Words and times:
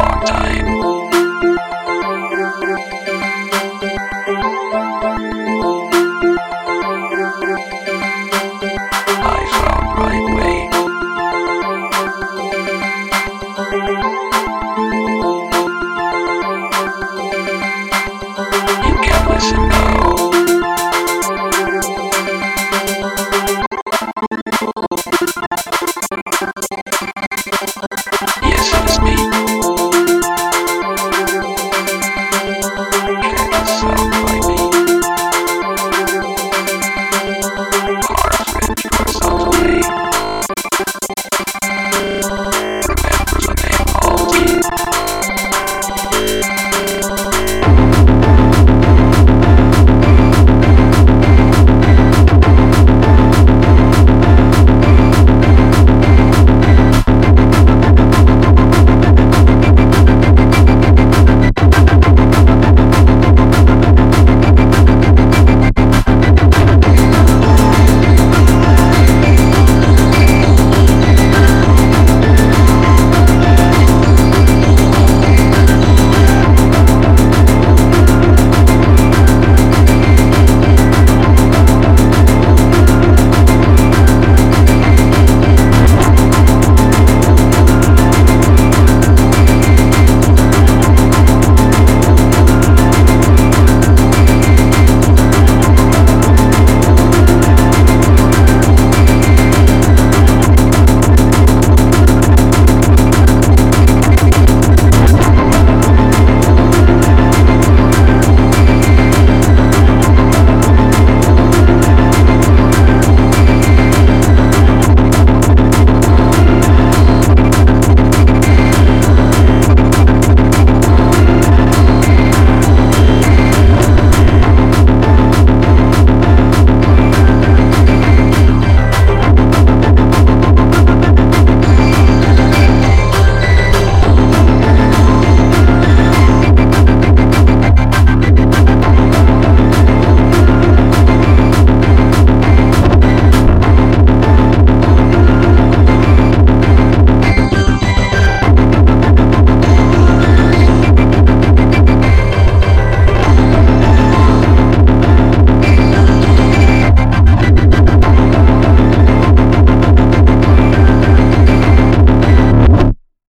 long 0.00 0.24
time. 0.24 0.99